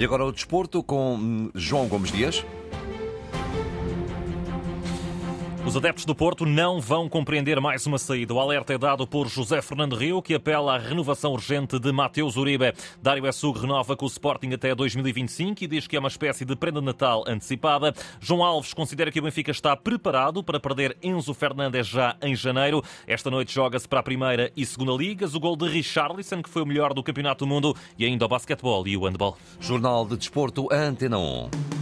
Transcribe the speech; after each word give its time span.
E 0.00 0.04
agora 0.04 0.24
o 0.24 0.32
desporto 0.32 0.82
com 0.82 1.50
João 1.54 1.86
Gomes 1.86 2.10
Dias. 2.10 2.42
Os 5.66 5.76
adeptos 5.76 6.06
do 6.06 6.14
Porto 6.14 6.46
não 6.46 6.80
vão 6.80 7.06
compreender 7.06 7.60
mais 7.60 7.86
uma 7.86 7.98
saída. 7.98 8.32
O 8.32 8.40
alerta 8.40 8.72
é 8.72 8.78
dado 8.78 9.06
por 9.06 9.28
José 9.28 9.60
Fernando 9.60 9.94
Rio, 9.94 10.22
que 10.22 10.34
apela 10.34 10.74
à 10.74 10.78
renovação 10.78 11.32
urgente 11.32 11.78
de 11.78 11.92
Mateus 11.92 12.36
Uribe. 12.36 12.72
Dário 13.00 13.26
Essug 13.26 13.60
renova 13.60 13.94
com 13.94 14.06
o 14.06 14.08
Sporting 14.08 14.52
até 14.52 14.74
2025 14.74 15.62
e 15.62 15.66
diz 15.66 15.86
que 15.86 15.96
é 15.96 15.98
uma 15.98 16.08
espécie 16.08 16.46
de 16.46 16.56
prenda 16.56 16.80
Natal 16.80 17.24
antecipada. 17.26 17.92
João 18.18 18.42
Alves 18.42 18.72
considera 18.72 19.12
que 19.12 19.20
o 19.20 19.22
Benfica 19.22 19.50
está 19.50 19.76
preparado 19.76 20.42
para 20.42 20.58
perder 20.58 20.96
Enzo 21.02 21.34
Fernandes 21.34 21.86
já 21.86 22.16
em 22.22 22.34
janeiro. 22.34 22.82
Esta 23.06 23.30
noite 23.30 23.54
joga-se 23.54 23.86
para 23.86 24.00
a 24.00 24.02
primeira 24.02 24.50
e 24.56 24.64
segunda 24.64 24.92
ligas. 24.94 25.34
O 25.34 25.40
gol 25.40 25.56
de 25.56 25.68
Richarlison, 25.68 26.42
que 26.42 26.48
foi 26.48 26.62
o 26.62 26.66
melhor 26.66 26.94
do 26.94 27.02
Campeonato 27.02 27.44
do 27.44 27.48
Mundo, 27.48 27.76
e 27.98 28.06
ainda 28.06 28.24
o 28.24 28.28
basquetebol 28.28 28.88
e 28.88 28.96
o 28.96 29.04
handball. 29.04 29.36
Jornal 29.60 30.06
de 30.06 30.16
Desporto, 30.16 30.68
Antena 30.72 31.18
1. 31.18 31.79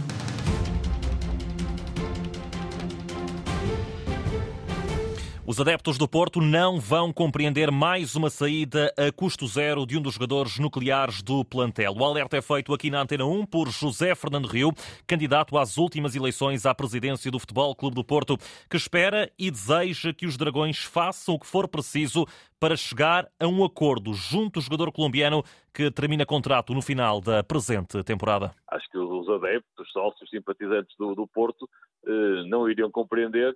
Os 5.49 5.59
adeptos 5.59 5.97
do 5.97 6.07
Porto 6.07 6.39
não 6.41 6.79
vão 6.79 7.11
compreender 7.11 7.71
mais 7.71 8.15
uma 8.15 8.29
saída 8.29 8.93
a 8.95 9.11
custo 9.11 9.47
zero 9.47 9.83
de 9.83 9.97
um 9.97 10.01
dos 10.03 10.13
jogadores 10.13 10.59
nucleares 10.59 11.23
do 11.23 11.43
plantel. 11.43 11.95
O 11.97 12.05
alerta 12.05 12.37
é 12.37 12.41
feito 12.41 12.71
aqui 12.71 12.91
na 12.91 13.01
Antena 13.01 13.25
1 13.25 13.47
por 13.47 13.67
José 13.67 14.13
Fernando 14.13 14.45
Rio, 14.45 14.71
candidato 15.07 15.57
às 15.57 15.75
últimas 15.75 16.15
eleições 16.15 16.67
à 16.67 16.75
presidência 16.75 17.31
do 17.31 17.39
Futebol 17.39 17.75
Clube 17.75 17.95
do 17.95 18.03
Porto, 18.03 18.37
que 18.69 18.77
espera 18.77 19.27
e 19.39 19.49
deseja 19.49 20.13
que 20.13 20.27
os 20.27 20.37
Dragões 20.37 20.83
façam 20.83 21.33
o 21.33 21.39
que 21.39 21.47
for 21.47 21.67
preciso 21.67 22.27
para 22.59 22.77
chegar 22.77 23.27
a 23.39 23.47
um 23.47 23.65
acordo 23.65 24.13
junto 24.13 24.59
ao 24.59 24.63
jogador 24.63 24.91
colombiano 24.91 25.43
que 25.73 25.89
termina 25.89 26.27
contrato 26.27 26.75
no 26.75 26.81
final 26.83 27.19
da 27.19 27.43
presente 27.43 28.03
temporada. 28.03 28.51
Acho 28.67 28.87
que 28.91 28.99
os 28.99 29.27
adeptos, 29.29 29.91
sócios, 29.91 30.29
simpatizantes 30.29 30.95
do, 30.95 31.15
do 31.15 31.25
Porto 31.25 31.67
eh, 32.05 32.43
não 32.47 32.69
iriam 32.69 32.91
compreender 32.91 33.55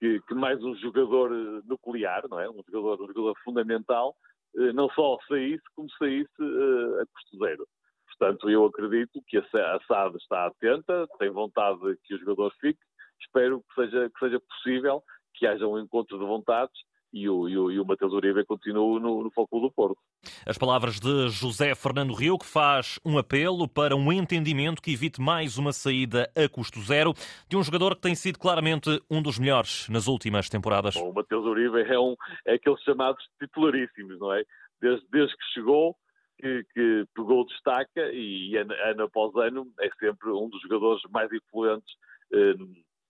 que, 0.00 0.20
que, 0.22 0.34
mais 0.34 0.62
um 0.64 0.74
jogador 0.76 1.30
eh, 1.30 1.62
nuclear, 1.66 2.26
não 2.28 2.40
é? 2.40 2.48
Um 2.48 2.62
jogador, 2.66 3.04
um 3.04 3.06
jogador 3.06 3.36
fundamental, 3.44 4.16
eh, 4.56 4.72
não 4.72 4.88
só 4.90 5.18
saísse, 5.28 5.62
como 5.76 5.88
saísse 5.92 6.42
uh, 6.42 7.02
a 7.02 7.06
custo 7.06 7.38
zero. 7.38 7.68
Portanto, 8.06 8.50
eu 8.50 8.64
acredito 8.64 9.22
que 9.26 9.36
a 9.36 9.42
SAD 9.86 10.16
está 10.16 10.46
atenta, 10.46 11.06
tem 11.18 11.30
vontade 11.30 11.78
que 12.04 12.14
o 12.14 12.18
jogador 12.18 12.52
fique. 12.60 12.80
Espero 13.20 13.62
que 13.62 13.74
seja, 13.74 14.10
que 14.10 14.18
seja 14.18 14.40
possível 14.40 15.02
que 15.34 15.46
haja 15.46 15.66
um 15.66 15.78
encontro 15.78 16.18
de 16.18 16.24
vontades 16.24 16.74
e 17.12 17.28
o, 17.28 17.48
e 17.48 17.56
o, 17.56 17.70
e 17.70 17.80
o 17.80 17.84
Matheus 17.84 18.12
Uribe 18.12 18.44
continua 18.44 19.00
no, 19.00 19.22
no 19.22 19.30
foco 19.30 19.60
do 19.60 19.70
Porto. 19.70 19.98
As 20.46 20.56
palavras 20.56 21.00
de 21.00 21.28
José 21.28 21.74
Fernando 21.74 22.14
Rio, 22.14 22.38
que 22.38 22.46
faz 22.46 22.98
um 23.04 23.18
apelo 23.18 23.68
para 23.68 23.96
um 23.96 24.12
entendimento 24.12 24.82
que 24.82 24.92
evite 24.92 25.20
mais 25.20 25.58
uma 25.58 25.72
saída 25.72 26.30
a 26.36 26.48
custo 26.48 26.80
zero 26.80 27.12
de 27.48 27.56
um 27.56 27.62
jogador 27.62 27.94
que 27.94 28.02
tem 28.02 28.14
sido 28.14 28.38
claramente 28.38 29.02
um 29.10 29.20
dos 29.22 29.38
melhores 29.38 29.88
nas 29.88 30.06
últimas 30.06 30.48
temporadas. 30.48 30.94
Bom, 30.94 31.10
o 31.10 31.14
Matheus 31.14 31.44
Uribe 31.44 31.80
é, 31.82 31.98
um, 31.98 32.14
é 32.46 32.54
aqueles 32.54 32.80
chamados 32.82 33.22
titularíssimos, 33.38 34.18
não 34.18 34.32
é? 34.32 34.42
Desde, 34.80 35.06
desde 35.10 35.36
que 35.36 35.44
chegou, 35.52 35.96
que, 36.38 36.64
que 36.72 37.04
pegou 37.14 37.46
destaca 37.46 38.10
e 38.12 38.56
ano, 38.56 38.72
ano 38.72 39.02
após 39.04 39.34
ano 39.36 39.66
é 39.80 39.90
sempre 39.98 40.30
um 40.30 40.48
dos 40.48 40.60
jogadores 40.62 41.02
mais 41.10 41.30
influentes 41.32 41.94
eh, 42.32 42.54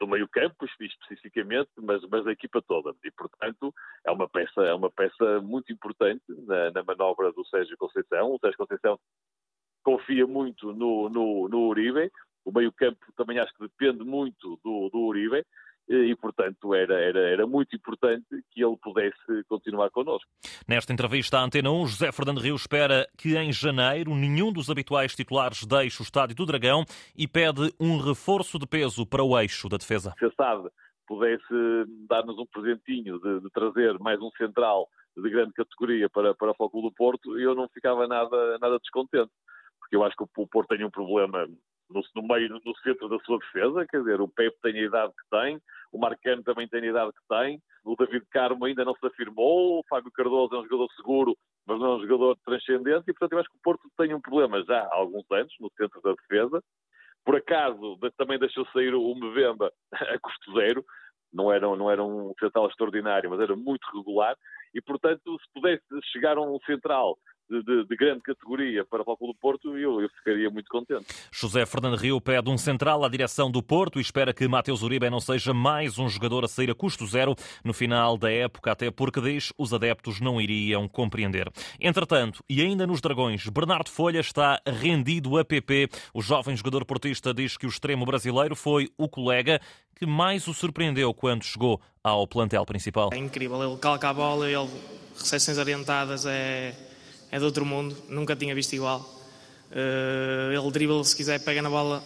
do 0.01 0.07
meio 0.07 0.27
campo 0.27 0.65
especificamente, 0.65 1.69
mas, 1.77 2.03
mas 2.09 2.25
da 2.25 2.33
equipa 2.33 2.63
toda. 2.63 2.95
E, 3.05 3.11
portanto, 3.11 3.73
é 4.05 4.11
uma 4.11 4.29
peça, 4.29 4.63
é 4.63 4.75
uma 4.75 4.91
peça 4.91 5.41
muito 5.43 5.71
importante 5.71 6.23
na, 6.47 6.71
na 6.71 6.83
manobra 6.83 7.31
do 7.33 7.45
Sérgio 7.47 7.77
Conceição. 7.77 8.33
O 8.33 8.39
Sérgio 8.39 8.59
Conceição 8.59 8.99
confia 9.85 10.27
muito 10.27 10.73
no, 10.73 11.11
no, 11.11 11.49
no 11.49 11.69
Uribe. 11.69 12.11
O 12.45 12.51
meio 12.51 12.73
campo 12.73 13.05
também 13.15 13.39
acho 13.39 13.53
que 13.53 13.63
depende 13.63 14.03
muito 14.03 14.59
do, 14.65 14.89
do 14.89 14.99
Uribe 15.01 15.45
e, 15.91 16.15
portanto, 16.15 16.73
era, 16.73 16.95
era, 16.95 17.19
era 17.31 17.47
muito 17.47 17.75
importante 17.75 18.25
que 18.53 18.65
ele 18.65 18.77
pudesse 18.77 19.45
continuar 19.49 19.91
connosco. 19.91 20.31
Nesta 20.67 20.93
entrevista 20.93 21.39
à 21.39 21.43
Antena 21.43 21.71
1, 21.71 21.87
José 21.89 22.13
Fernando 22.13 22.41
Rio 22.41 22.55
espera 22.55 23.09
que 23.19 23.37
em 23.37 23.53
janeiro 23.53 24.15
nenhum 24.15 24.53
dos 24.53 24.71
habituais 24.71 25.17
titulares 25.17 25.67
deixe 25.67 26.01
o 26.01 26.05
Estádio 26.05 26.37
do 26.37 26.47
Dragão 26.47 26.85
e 27.17 27.27
pede 27.27 27.75
um 27.81 27.99
reforço 27.99 28.57
de 28.57 28.69
peso 28.69 29.05
para 29.05 29.25
o 29.25 29.37
eixo 29.37 29.69
da 29.69 29.77
defesa. 29.77 30.15
Se 30.19 30.27
a 30.27 30.31
SAD 30.31 30.71
pudesse 31.09 31.43
dar-nos 32.09 32.39
um 32.39 32.47
presentinho 32.47 33.19
de, 33.19 33.41
de, 33.41 33.51
trazer 33.51 33.99
mais 33.99 34.21
um 34.21 34.31
central 34.39 34.89
de 35.17 35.29
grande 35.29 35.53
categoria 35.55 36.09
para, 36.09 36.33
para 36.37 36.53
o 36.53 36.55
Foco 36.55 36.83
do 36.83 36.93
Porto, 36.93 37.37
eu 37.37 37.53
não 37.53 37.69
ficava 37.69 38.07
nada, 38.07 38.59
nada 38.61 38.79
descontente, 38.79 39.33
porque 39.81 39.97
eu 39.97 40.05
acho 40.05 40.17
que 40.17 40.23
o 40.23 40.47
Porto 40.47 40.69
tem 40.69 40.85
um 40.85 40.91
problema 40.91 41.49
no, 41.91 42.03
no, 42.15 42.29
meio, 42.29 42.49
no 42.49 42.77
centro 42.79 43.09
da 43.09 43.19
sua 43.21 43.39
defesa, 43.39 43.87
quer 43.87 43.99
dizer, 43.99 44.21
o 44.21 44.29
Pepe 44.29 44.57
tem 44.63 44.79
a 44.79 44.85
idade 44.85 45.13
que 45.13 45.29
tem, 45.31 45.61
o 45.93 45.99
Marcano 45.99 46.43
também 46.43 46.69
tem 46.69 46.83
a 46.83 46.87
idade 46.87 47.13
que 47.13 47.29
tem, 47.29 47.61
o 47.85 47.97
David 47.97 48.25
Carmo 48.31 48.65
ainda 48.65 48.85
não 48.85 48.95
se 48.95 49.07
afirmou, 49.07 49.81
o 49.81 49.85
Fábio 49.89 50.11
Cardoso 50.13 50.55
é 50.55 50.61
um 50.61 50.65
jogador 50.65 50.89
seguro, 50.97 51.37
mas 51.67 51.79
não 51.79 51.87
é 51.87 51.97
um 51.97 52.01
jogador 52.03 52.37
transcendente, 52.45 53.05
e 53.09 53.13
portanto 53.13 53.33
eu 53.33 53.39
acho 53.41 53.51
que 53.51 53.57
o 53.57 53.63
Porto 53.63 53.91
tem 53.99 54.15
um 54.15 54.21
problema 54.21 54.63
já 54.65 54.81
há 54.81 54.95
alguns 54.95 55.25
anos 55.31 55.53
no 55.61 55.71
centro 55.77 56.01
da 56.03 56.13
defesa. 56.13 56.63
Por 57.25 57.37
acaso 57.37 57.99
também 58.17 58.39
deixou 58.39 58.67
sair 58.73 58.95
o 58.95 59.15
Mbemba 59.15 59.71
a 59.93 60.19
custo 60.19 60.53
zero, 60.55 60.85
não 61.33 61.53
era, 61.53 61.67
não 61.77 61.91
era 61.91 62.03
um 62.03 62.33
central 62.41 62.69
extraordinário, 62.69 63.31
mas 63.31 63.41
era 63.41 63.55
muito 63.55 63.85
regular, 63.95 64.37
e 64.75 64.81
portanto 64.81 65.39
se 65.39 65.53
pudesse 65.53 65.85
chegar 66.13 66.37
a 66.37 66.41
um 66.41 66.59
central 66.61 67.17
de, 67.51 67.63
de, 67.65 67.85
de, 67.85 67.97
grande 67.97 68.21
categoria 68.21 68.85
para 68.85 69.03
o 69.03 69.05
Futebol 69.05 69.33
do 69.33 69.35
Porto, 69.35 69.77
eu, 69.77 70.01
eu 70.01 70.09
ficaria 70.09 70.49
muito 70.49 70.71
contente. 70.71 71.05
José 71.33 71.67
Fernando 71.67 71.97
Rio 71.97 72.21
pede 72.21 72.49
um 72.49 72.57
central 72.57 73.05
à 73.05 73.09
direção 73.09 73.51
do 73.51 73.61
Porto 73.61 73.99
e 73.99 74.03
espera 74.03 74.33
que 74.33 74.47
Mateus 74.47 74.83
Uribe 74.83 75.11
não 75.11 75.19
seja 75.19 75.53
mais 75.53 75.99
um 75.99 76.09
jogador 76.09 76.45
a 76.45 76.49
sair 76.49 76.71
a 76.71 76.75
custo 76.75 77.05
zero 77.07 77.35
no 77.65 77.75
final 77.75 78.17
da 78.17 78.31
época, 78.31 78.71
até 78.71 78.91
porque 78.91 79.21
diz 79.21 79.53
os 79.59 79.75
adeptos 79.75 80.21
não 80.21 80.41
iriam 80.41 80.87
compreender. 80.87 81.51
Entretanto, 81.81 82.45
e 82.49 82.63
ainda 82.63 82.87
nos 82.87 83.01
Dragões, 83.01 83.49
Bernardo 83.49 83.91
Folha 83.91 84.21
está 84.21 84.61
rendido 84.65 85.37
a 85.37 85.45
PP. 85.45 85.89
O 86.15 86.23
jovem 86.23 86.57
jogador 86.57 86.85
portista 86.85 87.35
diz 87.35 87.57
que 87.57 87.67
o 87.67 87.69
extremo 87.69 88.07
brasileiro 88.07 88.55
foi 88.55 88.89
o 88.97 89.09
colega 89.09 89.61
que 89.97 90.07
mais 90.07 90.47
o 90.47 90.55
surpreendeu 90.55 91.13
quando 91.13 91.45
chegou 91.45 91.81
ao 92.03 92.27
plantel 92.27 92.65
principal. 92.65 93.11
É 93.13 93.19
incrível, 93.19 93.63
ele 93.63 93.77
calca 93.79 94.09
a 94.09 94.15
bola, 94.15 94.49
ele 94.49 94.71
recepções 95.19 95.59
orientadas 95.59 96.25
é 96.25 96.75
é 97.31 97.39
de 97.39 97.45
outro 97.45 97.65
mundo, 97.65 97.97
nunca 98.09 98.35
tinha 98.37 98.55
visto 98.55 98.73
igual. 98.73 99.01
Uh, 99.71 100.53
ele 100.53 100.71
dribble, 100.73 101.05
se 101.05 101.15
quiser, 101.15 101.39
pega 101.41 101.63
na 101.63 101.71
bola 101.71 102.03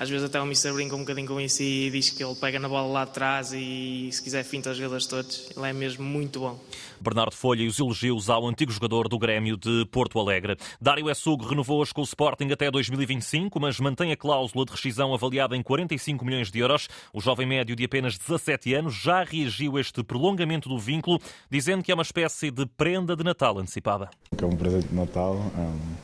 às 0.00 0.08
vezes 0.08 0.24
até 0.24 0.40
o 0.40 0.44
Mr. 0.46 0.72
brinca 0.72 0.96
um 0.96 1.00
bocadinho 1.00 1.28
com 1.28 1.38
isso 1.38 1.62
e 1.62 1.90
diz 1.90 2.08
que 2.08 2.24
ele 2.24 2.34
pega 2.34 2.58
na 2.58 2.70
bola 2.70 2.90
lá 2.90 3.02
atrás 3.02 3.52
e 3.52 4.08
se 4.10 4.22
quiser 4.22 4.42
finta 4.44 4.70
os 4.70 4.78
jogadores 4.78 5.06
todos. 5.06 5.50
Ele 5.54 5.68
é 5.68 5.74
mesmo 5.74 6.02
muito 6.02 6.40
bom. 6.40 6.58
Bernardo 6.98 7.34
Folha 7.34 7.62
e 7.62 7.66
os 7.66 7.78
elogios 7.78 8.30
ao 8.30 8.46
antigo 8.48 8.72
jogador 8.72 9.08
do 9.08 9.18
Grêmio 9.18 9.58
de 9.58 9.84
Porto 9.92 10.18
Alegre. 10.18 10.56
Dário 10.80 11.10
Essugo 11.10 11.44
renovou-os 11.44 11.92
com 11.92 12.00
o 12.00 12.04
Sporting 12.04 12.50
até 12.50 12.70
2025, 12.70 13.60
mas 13.60 13.78
mantém 13.78 14.10
a 14.10 14.16
cláusula 14.16 14.64
de 14.64 14.72
rescisão 14.72 15.12
avaliada 15.12 15.54
em 15.54 15.62
45 15.62 16.24
milhões 16.24 16.50
de 16.50 16.60
euros. 16.60 16.88
O 17.12 17.20
jovem 17.20 17.46
médio 17.46 17.76
de 17.76 17.84
apenas 17.84 18.16
17 18.16 18.72
anos 18.72 18.94
já 18.94 19.22
reagiu 19.22 19.76
a 19.76 19.82
este 19.82 20.02
prolongamento 20.02 20.66
do 20.66 20.78
vínculo, 20.78 21.20
dizendo 21.50 21.84
que 21.84 21.92
é 21.92 21.94
uma 21.94 22.02
espécie 22.02 22.50
de 22.50 22.64
prenda 22.64 23.14
de 23.14 23.22
Natal 23.22 23.58
antecipada. 23.58 24.08
É 24.40 24.46
um 24.46 24.56
presente 24.56 24.88
de 24.88 24.94
Natal 24.94 25.38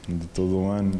de 0.06 0.26
todo 0.28 0.54
o 0.58 0.70
ano 0.70 0.92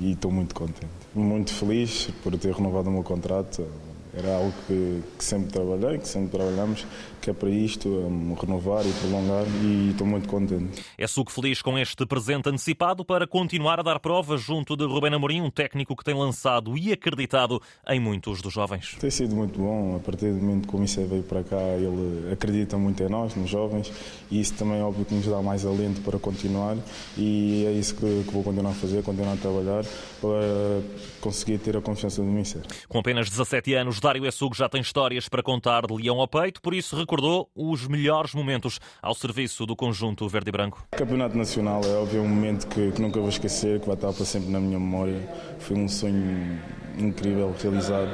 e 0.00 0.12
estou 0.12 0.30
muito 0.30 0.54
contente. 0.54 1.05
Muito 1.16 1.52
feliz 1.52 2.10
por 2.22 2.36
ter 2.38 2.54
renovado 2.54 2.90
o 2.90 2.92
meu 2.92 3.02
contrato. 3.02 3.66
Era 4.14 4.36
algo 4.36 4.52
que, 4.66 5.02
que 5.18 5.24
sempre 5.24 5.50
trabalhei, 5.50 5.98
que 5.98 6.08
sempre 6.08 6.30
trabalhamos 6.38 6.86
que 7.26 7.30
é 7.30 7.34
para 7.34 7.50
isto, 7.50 7.88
um, 7.88 8.34
renovar 8.34 8.86
e 8.86 8.92
prolongar 8.92 9.44
e 9.60 9.90
estou 9.90 10.06
muito 10.06 10.28
contente. 10.28 10.80
É 10.96 11.08
suco 11.08 11.32
feliz 11.32 11.60
com 11.60 11.76
este 11.76 12.06
presente 12.06 12.48
antecipado 12.48 13.04
para 13.04 13.26
continuar 13.26 13.80
a 13.80 13.82
dar 13.82 13.98
provas 13.98 14.40
junto 14.40 14.76
de 14.76 14.84
Rubén 14.84 15.12
Amorim, 15.12 15.40
um 15.40 15.50
técnico 15.50 15.96
que 15.96 16.04
tem 16.04 16.14
lançado 16.14 16.78
e 16.78 16.92
acreditado 16.92 17.60
em 17.88 17.98
muitos 17.98 18.40
dos 18.40 18.52
jovens. 18.52 18.96
Tem 19.00 19.10
sido 19.10 19.34
muito 19.34 19.58
bom, 19.58 19.96
a 19.96 19.98
partir 19.98 20.32
do 20.32 20.40
momento 20.40 20.62
que 20.62 20.68
o 20.68 20.72
Comissão 20.72 21.04
veio 21.08 21.24
para 21.24 21.42
cá, 21.42 21.56
ele 21.56 22.32
acredita 22.32 22.78
muito 22.78 23.02
em 23.02 23.08
nós, 23.08 23.34
nos 23.34 23.50
jovens, 23.50 23.92
e 24.30 24.40
isso 24.40 24.54
também 24.54 24.78
é 24.78 24.84
óbvio 24.84 25.04
que 25.04 25.14
nos 25.14 25.26
dá 25.26 25.42
mais 25.42 25.66
alento 25.66 26.00
para 26.02 26.20
continuar 26.20 26.76
e 27.18 27.64
é 27.66 27.72
isso 27.72 27.96
que, 27.96 28.22
que 28.24 28.32
vou 28.32 28.44
continuar 28.44 28.70
a 28.70 28.74
fazer, 28.74 29.02
continuar 29.02 29.32
a 29.32 29.36
trabalhar 29.36 29.84
para 30.20 30.80
conseguir 31.26 31.58
ter 31.58 31.76
a 31.76 31.80
confiança 31.80 32.22
do 32.22 32.28
Mister. 32.28 32.62
Com 32.88 32.98
apenas 33.00 33.28
17 33.28 33.74
anos, 33.74 33.98
Dário 34.00 34.24
Essugo 34.26 34.54
já 34.54 34.68
tem 34.68 34.80
histórias 34.80 35.28
para 35.28 35.42
contar 35.42 35.86
de 35.86 35.94
leão 35.94 36.20
ao 36.20 36.28
peito, 36.28 36.62
por 36.62 36.72
isso 36.72 36.96
recordou 36.96 37.26
recordou 37.26 37.50
os 37.54 37.86
melhores 37.86 38.34
momentos 38.34 38.78
ao 39.02 39.14
serviço 39.14 39.66
do 39.66 39.74
conjunto 39.74 40.28
verde 40.28 40.50
e 40.50 40.52
branco. 40.52 40.86
O 40.92 40.96
Campeonato 40.96 41.36
Nacional 41.36 41.80
é 41.84 41.96
óbvio 41.96 42.22
um 42.22 42.28
momento 42.28 42.66
que, 42.68 42.92
que, 42.92 43.02
nunca 43.02 43.18
vou 43.18 43.28
esquecer, 43.28 43.80
que 43.80 43.86
vai 43.86 43.94
estar 43.94 44.12
para 44.12 44.24
sempre 44.24 44.50
na 44.50 44.60
minha 44.60 44.78
memória. 44.78 45.28
Foi 45.58 45.76
um 45.76 45.88
sonho 45.88 46.60
incrível 46.98 47.54
realizado 47.60 48.10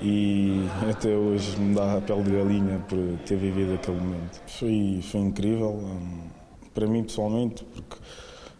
e 0.00 0.66
até 0.90 1.10
hoje 1.10 1.58
me 1.58 1.74
dá 1.74 1.98
a 1.98 2.00
pele 2.00 2.22
de 2.22 2.30
galinha 2.30 2.78
por 2.88 3.18
ter 3.26 3.36
vivido 3.36 3.74
aquele 3.74 3.98
momento. 3.98 4.40
Foi, 4.46 5.00
foi 5.02 5.20
incrível 5.20 5.70
hum, 5.70 6.28
para 6.72 6.86
mim 6.86 7.02
pessoalmente, 7.02 7.64
porque 7.64 7.96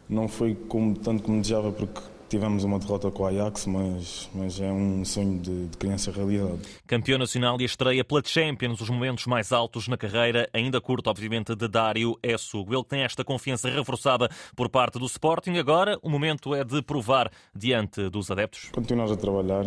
não 0.08 0.28
foi 0.28 0.54
como, 0.54 0.96
tanto 0.96 1.22
como 1.22 1.40
desejava, 1.40 1.72
porque 1.72 2.00
Tivemos 2.28 2.64
uma 2.64 2.78
derrota 2.78 3.10
com 3.10 3.22
o 3.22 3.26
Ajax, 3.26 3.66
mas, 3.66 4.28
mas 4.34 4.60
é 4.60 4.70
um 4.70 5.04
sonho 5.04 5.38
de, 5.38 5.68
de 5.68 5.76
criança 5.76 6.10
realidade. 6.10 6.58
Campeão 6.86 7.18
nacional 7.18 7.60
e 7.60 7.64
estreia 7.64 8.04
pela 8.04 8.20
Champions, 8.24 8.80
os 8.80 8.90
momentos 8.90 9.26
mais 9.26 9.52
altos 9.52 9.86
na 9.86 9.96
carreira, 9.96 10.48
ainda 10.52 10.80
curto, 10.80 11.08
obviamente, 11.08 11.54
de 11.54 11.68
Dário 11.68 12.18
Essugo. 12.22 12.74
Ele 12.74 12.84
tem 12.84 13.02
esta 13.02 13.24
confiança 13.24 13.70
reforçada 13.70 14.28
por 14.56 14.68
parte 14.68 14.98
do 14.98 15.06
Sporting. 15.06 15.56
Agora, 15.58 15.98
o 16.02 16.10
momento 16.10 16.52
é 16.52 16.64
de 16.64 16.82
provar 16.82 17.30
diante 17.54 18.10
dos 18.10 18.28
adeptos. 18.28 18.70
Continuar 18.72 19.10
a 19.12 19.16
trabalhar, 19.16 19.64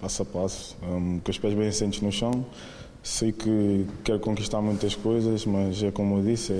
passo 0.00 0.22
a 0.22 0.24
passo, 0.24 0.78
um, 0.82 1.20
com 1.20 1.30
os 1.30 1.38
pés 1.38 1.52
bem 1.52 1.68
assentes 1.68 2.00
no 2.00 2.10
chão 2.10 2.46
Sei 3.02 3.32
que 3.32 3.86
quero 4.04 4.20
conquistar 4.20 4.60
muitas 4.60 4.94
coisas, 4.94 5.46
mas 5.46 5.82
é 5.82 5.90
como 5.90 6.18
eu 6.18 6.22
disse, 6.22 6.52
é 6.52 6.56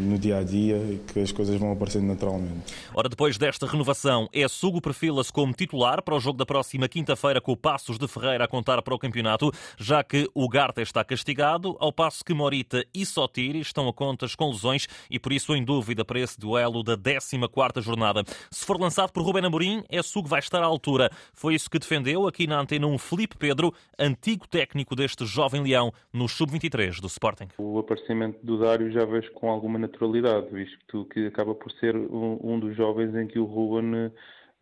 no 0.00 0.18
dia 0.18 0.38
a 0.38 0.42
dia 0.42 1.00
que 1.12 1.20
as 1.20 1.30
coisas 1.30 1.56
vão 1.56 1.70
aparecendo 1.70 2.06
naturalmente. 2.06 2.74
Ora, 2.92 3.08
depois 3.08 3.38
desta 3.38 3.64
renovação, 3.64 4.28
é 4.32 4.46
Sugo 4.48 4.80
perfila-se 4.80 5.32
como 5.32 5.52
titular 5.52 6.02
para 6.02 6.16
o 6.16 6.20
jogo 6.20 6.36
da 6.36 6.44
próxima 6.44 6.88
quinta-feira 6.88 7.40
com 7.40 7.52
o 7.52 7.56
Passos 7.56 7.96
de 7.96 8.08
Ferreira 8.08 8.44
a 8.44 8.48
contar 8.48 8.82
para 8.82 8.92
o 8.94 8.98
campeonato, 8.98 9.52
já 9.78 10.02
que 10.02 10.28
o 10.34 10.48
Garta 10.48 10.82
está 10.82 11.04
castigado, 11.04 11.76
ao 11.78 11.92
passo 11.92 12.24
que 12.24 12.34
Morita 12.34 12.84
e 12.92 13.06
Sotiri 13.06 13.60
estão 13.60 13.88
a 13.88 13.92
contas 13.92 14.34
com 14.34 14.50
lesões 14.50 14.88
e 15.08 15.20
por 15.20 15.32
isso 15.32 15.54
em 15.54 15.64
dúvida 15.64 16.04
para 16.04 16.18
esse 16.18 16.40
duelo 16.40 16.82
da 16.82 16.96
14ª 16.98 17.80
jornada. 17.80 18.24
Se 18.50 18.64
for 18.64 18.80
lançado 18.80 19.12
por 19.12 19.22
Rubén 19.22 19.46
Amorim, 19.46 19.84
é 19.88 20.02
Sugo 20.02 20.28
vai 20.28 20.40
estar 20.40 20.60
à 20.60 20.66
altura. 20.66 21.08
Foi 21.32 21.54
isso 21.54 21.70
que 21.70 21.78
defendeu 21.78 22.26
aqui 22.26 22.48
na 22.48 22.58
antena 22.58 22.88
um 22.88 22.98
Felipe 22.98 23.36
Pedro, 23.36 23.72
antigo 23.96 24.48
técnico 24.48 24.96
deste 24.96 25.24
jovem 25.24 25.62
leão 25.62 25.83
no 26.12 26.28
Sub-23 26.28 27.00
do 27.00 27.06
Sporting. 27.06 27.48
O 27.58 27.78
aparecimento 27.78 28.38
do 28.44 28.58
Dário 28.58 28.90
já 28.90 29.04
vejo 29.04 29.32
com 29.32 29.50
alguma 29.50 29.78
naturalidade, 29.78 30.48
visto 30.50 31.04
que 31.06 31.26
acaba 31.26 31.54
por 31.54 31.70
ser 31.72 31.96
um, 31.96 32.38
um 32.42 32.60
dos 32.60 32.76
jovens 32.76 33.14
em 33.14 33.26
que 33.26 33.38
o 33.38 33.44
Ruben 33.44 34.10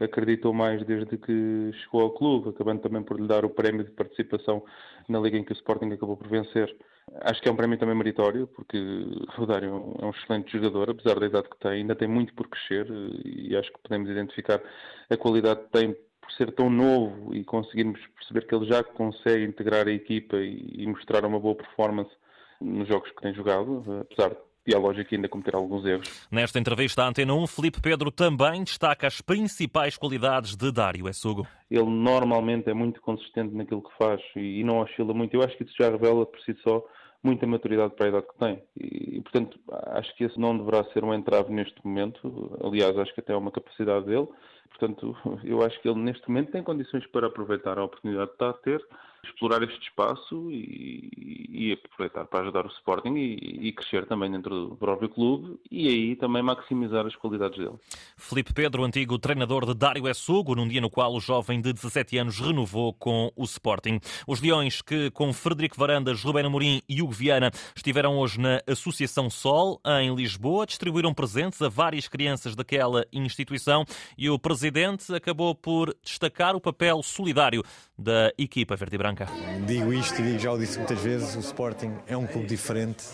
acreditou 0.00 0.52
mais 0.52 0.84
desde 0.84 1.16
que 1.16 1.70
chegou 1.82 2.02
ao 2.02 2.10
clube, 2.10 2.50
acabando 2.50 2.80
também 2.80 3.02
por 3.02 3.20
lhe 3.20 3.26
dar 3.26 3.44
o 3.44 3.50
prémio 3.50 3.84
de 3.84 3.90
participação 3.90 4.64
na 5.08 5.20
liga 5.20 5.38
em 5.38 5.44
que 5.44 5.52
o 5.52 5.54
Sporting 5.54 5.92
acabou 5.92 6.16
por 6.16 6.28
vencer. 6.28 6.74
Acho 7.22 7.42
que 7.42 7.48
é 7.48 7.52
um 7.52 7.56
prémio 7.56 7.78
também 7.78 7.94
meritório, 7.94 8.46
porque 8.46 8.78
o 9.38 9.46
Dário 9.46 9.96
é 10.00 10.04
um 10.04 10.10
excelente 10.10 10.52
jogador, 10.52 10.90
apesar 10.90 11.18
da 11.18 11.26
idade 11.26 11.48
que 11.48 11.58
tem, 11.58 11.72
ainda 11.72 11.96
tem 11.96 12.08
muito 12.08 12.32
por 12.34 12.48
crescer 12.48 12.86
eh, 12.90 13.20
e 13.24 13.56
acho 13.56 13.72
que 13.72 13.82
podemos 13.82 14.08
identificar 14.08 14.62
a 15.10 15.16
qualidade 15.16 15.64
que 15.64 15.70
tem 15.70 15.96
por 16.22 16.32
ser 16.32 16.52
tão 16.52 16.70
novo 16.70 17.34
e 17.34 17.44
conseguirmos 17.44 18.00
perceber 18.16 18.46
que 18.46 18.54
ele 18.54 18.66
já 18.66 18.82
consegue 18.82 19.44
integrar 19.44 19.86
a 19.86 19.92
equipa 19.92 20.36
e, 20.36 20.86
mostrar 20.86 21.24
uma 21.26 21.38
boa 21.38 21.54
performance 21.54 22.10
nos 22.60 22.88
jogos 22.88 23.10
que 23.10 23.20
tem 23.20 23.34
jogado, 23.34 23.82
apesar 24.00 24.34
de 24.64 24.74
a 24.74 24.78
lógica 24.78 25.14
ainda 25.14 25.28
cometer 25.28 25.56
alguns 25.56 25.84
erros. 25.84 26.28
Nesta 26.30 26.58
entrevista 26.58 27.02
à 27.02 27.08
Antena 27.08 27.34
1, 27.34 27.46
Felipe 27.48 27.80
Pedro 27.80 28.12
também 28.12 28.62
destaca 28.62 29.08
as 29.08 29.20
principais 29.20 29.96
qualidades 29.96 30.56
de 30.56 30.70
Dário 30.70 31.08
Essugo. 31.08 31.46
Ele 31.68 31.90
normalmente 31.90 32.70
é 32.70 32.74
muito 32.74 33.00
consistente 33.00 33.52
naquilo 33.54 33.82
que 33.82 33.90
faz 33.98 34.20
e 34.36 34.62
não 34.62 34.78
oscila 34.78 35.12
muito. 35.12 35.34
Eu 35.34 35.42
acho 35.42 35.56
que 35.56 35.64
isso 35.64 35.74
já 35.76 35.90
revela 35.90 36.24
por 36.24 36.40
si 36.42 36.56
só 36.62 36.80
muita 37.22 37.46
maturidade 37.46 37.94
para 37.94 38.06
a 38.06 38.08
idade 38.08 38.26
que 38.26 38.38
tem. 38.38 38.62
E, 38.76 39.20
portanto, 39.20 39.58
acho 39.70 40.14
que 40.16 40.24
esse 40.24 40.38
não 40.38 40.56
deverá 40.56 40.84
ser 40.92 41.04
um 41.04 41.14
entrave 41.14 41.52
neste 41.52 41.84
momento. 41.84 42.56
Aliás, 42.62 42.96
acho 42.98 43.14
que 43.14 43.20
até 43.20 43.32
é 43.32 43.36
uma 43.36 43.50
capacidade 43.50 44.06
dele. 44.06 44.28
Portanto, 44.68 45.16
eu 45.44 45.62
acho 45.62 45.80
que 45.80 45.88
ele 45.88 46.00
neste 46.00 46.28
momento 46.28 46.52
tem 46.52 46.62
condições 46.62 47.06
para 47.06 47.26
aproveitar 47.26 47.78
a 47.78 47.84
oportunidade 47.84 48.28
que 48.28 48.34
está 48.34 48.50
a 48.50 48.52
ter, 48.52 48.84
explorar 49.24 49.62
este 49.62 49.80
espaço 49.80 50.50
e, 50.50 51.08
e 51.48 51.72
aproveitar 51.72 52.24
para 52.24 52.40
ajudar 52.40 52.66
o 52.66 52.68
Sporting 52.68 53.14
e, 53.14 53.68
e, 53.68 53.72
crescer 53.72 54.04
também 54.06 54.30
dentro 54.30 54.68
do 54.68 54.76
próprio 54.76 55.08
clube 55.08 55.60
e 55.70 55.86
aí 55.86 56.16
também 56.16 56.42
maximizar 56.42 57.06
as 57.06 57.14
qualidades 57.14 57.56
dele. 57.56 57.76
Felipe 58.16 58.52
Pedro, 58.52 58.82
antigo 58.82 59.18
treinador 59.18 59.64
de 59.64 59.74
Dário 59.74 60.08
Essugo, 60.08 60.56
num 60.56 60.66
dia 60.66 60.80
no 60.80 60.90
qual 60.90 61.14
o 61.14 61.20
jovem 61.20 61.60
de 61.60 61.72
17 61.72 62.18
anos 62.18 62.40
renovou 62.40 62.92
com 62.92 63.30
o 63.36 63.44
Sporting. 63.44 64.00
Os 64.26 64.40
Leões 64.40 64.82
que 64.82 65.10
com 65.12 65.32
Frederico 65.32 65.76
Varandas, 65.78 66.22
Rubén 66.24 66.46
Amorim 66.46 66.82
e 66.88 67.00
Hugo 67.00 67.12
Viana 67.12 67.52
estiveram 67.76 68.18
hoje 68.18 68.40
na 68.40 68.60
Associação 68.66 69.30
Sol, 69.30 69.80
em 70.00 70.12
Lisboa, 70.14 70.66
distribuíram 70.66 71.14
presentes 71.14 71.62
a 71.62 71.68
várias 71.68 72.08
crianças 72.08 72.56
daquela 72.56 73.06
instituição 73.12 73.84
e 74.18 74.28
o 74.28 74.38
presidente 74.52 75.14
acabou 75.14 75.54
por 75.54 75.96
destacar 76.04 76.54
o 76.54 76.60
papel 76.60 77.02
solidário 77.02 77.64
da 77.98 78.30
equipa 78.36 78.76
verde 78.76 78.96
e 78.96 78.98
branca. 78.98 79.26
Digo 79.66 79.92
isto 79.94 80.20
e 80.20 80.38
já 80.38 80.52
o 80.52 80.58
disse 80.58 80.76
muitas 80.76 81.00
vezes: 81.00 81.34
o 81.34 81.40
Sporting 81.40 81.92
é 82.06 82.16
um 82.16 82.26
clube 82.26 82.46
diferente, 82.46 83.04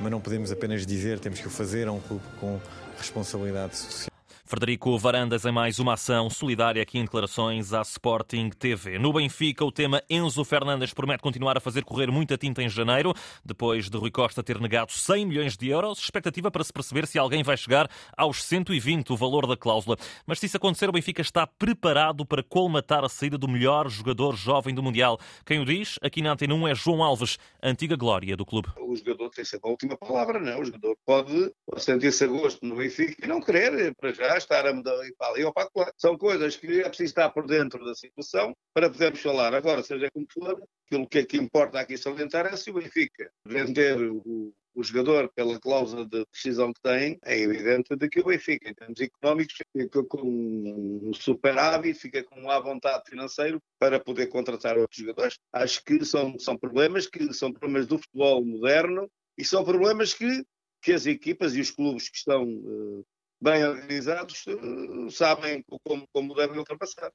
mas 0.00 0.10
não 0.10 0.20
podemos 0.20 0.52
apenas 0.52 0.86
dizer, 0.86 1.18
temos 1.18 1.40
que 1.40 1.48
o 1.48 1.50
fazer. 1.50 1.88
É 1.88 1.90
um 1.90 2.00
clube 2.00 2.22
com 2.38 2.60
responsabilidade 2.96 3.76
social. 3.76 4.17
Frederico 4.48 4.96
Varandas 4.96 5.44
em 5.44 5.52
mais 5.52 5.78
uma 5.78 5.92
ação 5.92 6.30
solidária 6.30 6.82
aqui 6.82 6.98
em 6.98 7.04
declarações 7.04 7.74
à 7.74 7.82
Sporting 7.82 8.48
TV. 8.48 8.98
No 8.98 9.12
Benfica, 9.12 9.62
o 9.62 9.70
tema 9.70 10.02
Enzo 10.08 10.42
Fernandes 10.42 10.94
promete 10.94 11.22
continuar 11.22 11.58
a 11.58 11.60
fazer 11.60 11.84
correr 11.84 12.10
muita 12.10 12.38
tinta 12.38 12.62
em 12.62 12.68
janeiro, 12.68 13.12
depois 13.44 13.90
de 13.90 13.98
Rui 13.98 14.10
Costa 14.10 14.42
ter 14.42 14.58
negado 14.58 14.90
100 14.90 15.26
milhões 15.26 15.54
de 15.54 15.68
euros. 15.68 15.98
Expectativa 15.98 16.50
para 16.50 16.64
se 16.64 16.72
perceber 16.72 17.06
se 17.06 17.18
alguém 17.18 17.42
vai 17.42 17.58
chegar 17.58 17.90
aos 18.16 18.42
120, 18.42 19.12
o 19.12 19.16
valor 19.18 19.46
da 19.46 19.54
cláusula. 19.54 19.98
Mas 20.26 20.40
se 20.40 20.46
isso 20.46 20.56
acontecer, 20.56 20.88
o 20.88 20.92
Benfica 20.92 21.20
está 21.20 21.46
preparado 21.46 22.24
para 22.24 22.42
colmatar 22.42 23.04
a 23.04 23.08
saída 23.10 23.36
do 23.36 23.48
melhor 23.48 23.90
jogador 23.90 24.34
jovem 24.34 24.74
do 24.74 24.82
Mundial. 24.82 25.20
Quem 25.44 25.60
o 25.60 25.64
diz, 25.66 25.98
aqui 26.00 26.22
na 26.22 26.32
Antena 26.32 26.54
1, 26.54 26.68
é 26.68 26.74
João 26.74 27.02
Alves, 27.02 27.38
antiga 27.62 27.96
glória 27.96 28.34
do 28.34 28.46
clube. 28.46 28.68
O 28.78 28.96
jogador 28.96 29.28
tem 29.28 29.44
sempre 29.44 29.68
a 29.68 29.72
última 29.72 29.94
palavra, 29.98 30.40
não 30.40 30.52
é? 30.52 30.58
O 30.58 30.64
jogador 30.64 30.96
pode 31.04 31.52
sentir-se 31.76 32.24
a 32.24 32.26
gosto 32.26 32.64
no 32.64 32.76
Benfica 32.76 33.14
e 33.22 33.28
não 33.28 33.42
querer, 33.42 33.94
para 34.00 34.10
já, 34.10 34.37
estar 34.38 34.66
a 34.66 34.72
mudar 34.72 34.94
e 35.04 35.14
ali 35.20 35.44
ou 35.44 35.52
para 35.52 35.68
lá. 35.74 35.92
São 35.96 36.16
coisas 36.16 36.56
que 36.56 36.80
é 36.80 36.88
preciso 36.88 37.10
estar 37.10 37.30
por 37.30 37.46
dentro 37.46 37.84
da 37.84 37.94
situação 37.94 38.56
para 38.72 38.90
podermos 38.90 39.20
falar. 39.20 39.54
Agora, 39.54 39.82
seja 39.82 40.10
como 40.10 40.26
for, 40.32 40.62
aquilo 40.86 41.08
que, 41.08 41.18
é 41.18 41.24
que 41.24 41.36
importa 41.36 41.80
aqui 41.80 41.96
salientar 41.96 42.46
é 42.46 42.56
se 42.56 42.70
o 42.70 42.74
Benfica 42.74 43.30
vender 43.44 44.00
o, 44.00 44.54
o 44.78 44.82
jogador 44.84 45.28
pela 45.34 45.58
cláusula 45.58 46.06
de 46.06 46.24
decisão 46.32 46.72
que 46.72 46.80
tem, 46.80 47.18
é 47.24 47.36
evidente 47.36 47.96
de 47.96 48.08
que 48.08 48.20
o 48.20 48.26
Benfica, 48.26 48.70
em 48.70 48.74
termos 48.74 49.00
económicos, 49.00 49.56
fica 49.76 50.04
com 50.04 50.22
um 50.22 51.12
superávit, 51.12 51.98
fica 51.98 52.22
com 52.22 52.40
uma 52.40 52.60
vontade 52.60 53.10
financeiro 53.10 53.60
para 53.76 53.98
poder 53.98 54.28
contratar 54.28 54.78
outros 54.78 55.00
jogadores. 55.00 55.36
Acho 55.52 55.82
que 55.84 56.04
são, 56.04 56.38
são 56.38 56.56
problemas 56.56 57.08
que 57.08 57.32
são 57.34 57.52
problemas 57.52 57.88
do 57.88 57.98
futebol 57.98 58.44
moderno 58.44 59.10
e 59.36 59.44
são 59.44 59.64
problemas 59.64 60.14
que, 60.14 60.44
que 60.80 60.92
as 60.92 61.06
equipas 61.06 61.56
e 61.56 61.60
os 61.60 61.72
clubes 61.72 62.08
que 62.08 62.18
estão 62.18 62.44
uh, 62.44 63.04
bem 63.40 63.64
organizados 63.64 64.44
eh, 64.48 65.10
sabem 65.10 65.64
como, 65.84 66.06
como, 66.12 66.34
devem 66.34 66.58
ultrapassar. 66.58 67.10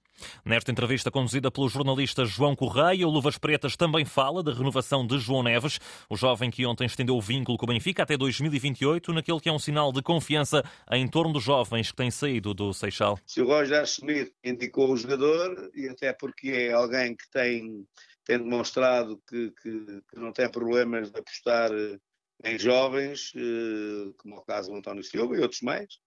Nesta 0.45 0.71
entrevista 0.71 1.11
conduzida 1.11 1.51
pelo 1.51 1.67
jornalista 1.67 2.25
João 2.25 2.55
Correia, 2.55 3.07
o 3.07 3.11
Luvas 3.11 3.37
Pretas 3.37 3.75
também 3.75 4.05
fala 4.05 4.41
da 4.41 4.53
renovação 4.53 5.05
de 5.05 5.19
João 5.19 5.43
Neves, 5.43 5.79
o 6.09 6.15
jovem 6.15 6.49
que 6.49 6.65
ontem 6.65 6.85
estendeu 6.85 7.15
o 7.15 7.21
vínculo 7.21 7.57
com 7.57 7.65
o 7.65 7.69
Benfica 7.69 8.03
até 8.03 8.15
2028, 8.15 9.11
naquele 9.13 9.39
que 9.39 9.49
é 9.49 9.51
um 9.51 9.59
sinal 9.59 9.91
de 9.91 10.01
confiança 10.01 10.63
em 10.91 11.07
torno 11.07 11.33
dos 11.33 11.43
jovens 11.43 11.91
que 11.91 11.97
têm 11.97 12.11
saído 12.11 12.53
do 12.53 12.73
Seixal. 12.73 13.19
Se 13.25 13.41
o 13.41 13.47
Roger 13.47 13.85
Schmidt 13.85 14.33
indicou 14.43 14.91
o 14.91 14.97
jogador, 14.97 15.71
e 15.75 15.89
até 15.89 16.13
porque 16.13 16.49
é 16.49 16.71
alguém 16.71 17.15
que 17.15 17.29
tem, 17.29 17.85
tem 18.23 18.37
demonstrado 18.37 19.21
que, 19.27 19.51
que, 19.61 20.01
que 20.09 20.19
não 20.19 20.31
tem 20.31 20.49
problemas 20.49 21.11
de 21.11 21.19
apostar 21.19 21.71
eh, 21.71 21.97
em 22.45 22.57
jovens, 22.57 23.33
eh, 23.35 24.13
como 24.17 24.35
é 24.35 24.37
o 24.39 24.43
caso 24.43 24.71
do 24.71 24.77
António 24.77 25.03
Silva 25.03 25.35
e 25.35 25.39
outros 25.39 25.61
mais, 25.61 25.99